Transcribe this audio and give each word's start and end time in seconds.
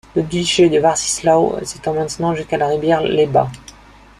Le 0.15 0.23
duché 0.23 0.67
de 0.67 0.79
Warcislaw 0.79 1.63
s’étend 1.63 1.93
maintenant 1.93 2.33
jusqu’à 2.33 2.57
la 2.57 2.65
rivière 2.69 3.03
Łeba. 3.03 3.51